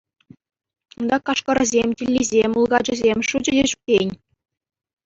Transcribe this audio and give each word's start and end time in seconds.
Унта 0.99 1.17
кашкӑрӗсем, 1.25 1.89
тиллисем, 1.97 2.51
мулкачӗсем— 2.53 3.19
шучӗ 3.27 3.51
те 3.59 3.63
ҫук 3.71 3.81
тейӗн. 3.89 4.09